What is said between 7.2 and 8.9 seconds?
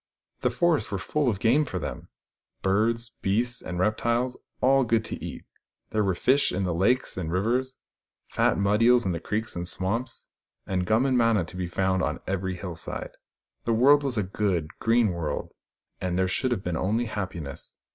rivers, fat mud